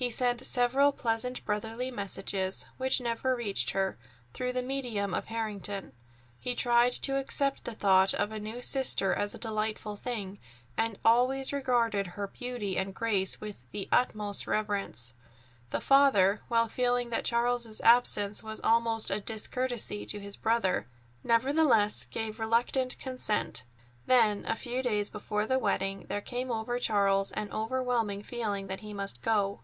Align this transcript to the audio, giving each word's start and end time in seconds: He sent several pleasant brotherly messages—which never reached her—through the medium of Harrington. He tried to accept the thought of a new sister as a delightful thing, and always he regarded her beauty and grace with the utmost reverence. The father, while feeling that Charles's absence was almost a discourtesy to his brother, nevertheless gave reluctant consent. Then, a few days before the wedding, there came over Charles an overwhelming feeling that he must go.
He 0.00 0.10
sent 0.12 0.46
several 0.46 0.92
pleasant 0.92 1.44
brotherly 1.44 1.90
messages—which 1.90 3.00
never 3.00 3.34
reached 3.34 3.70
her—through 3.70 4.52
the 4.52 4.62
medium 4.62 5.12
of 5.12 5.24
Harrington. 5.24 5.92
He 6.38 6.54
tried 6.54 6.92
to 7.02 7.16
accept 7.16 7.64
the 7.64 7.74
thought 7.74 8.14
of 8.14 8.30
a 8.30 8.38
new 8.38 8.62
sister 8.62 9.12
as 9.12 9.34
a 9.34 9.38
delightful 9.38 9.96
thing, 9.96 10.38
and 10.76 11.00
always 11.04 11.50
he 11.50 11.56
regarded 11.56 12.06
her 12.06 12.28
beauty 12.28 12.76
and 12.78 12.94
grace 12.94 13.40
with 13.40 13.58
the 13.72 13.88
utmost 13.90 14.46
reverence. 14.46 15.14
The 15.70 15.80
father, 15.80 16.42
while 16.46 16.68
feeling 16.68 17.10
that 17.10 17.24
Charles's 17.24 17.80
absence 17.80 18.40
was 18.40 18.60
almost 18.60 19.10
a 19.10 19.18
discourtesy 19.20 20.06
to 20.06 20.20
his 20.20 20.36
brother, 20.36 20.86
nevertheless 21.24 22.04
gave 22.04 22.38
reluctant 22.38 22.96
consent. 23.00 23.64
Then, 24.06 24.44
a 24.46 24.54
few 24.54 24.80
days 24.80 25.10
before 25.10 25.44
the 25.48 25.58
wedding, 25.58 26.06
there 26.08 26.20
came 26.20 26.52
over 26.52 26.78
Charles 26.78 27.32
an 27.32 27.50
overwhelming 27.52 28.22
feeling 28.22 28.68
that 28.68 28.78
he 28.82 28.94
must 28.94 29.22
go. 29.22 29.62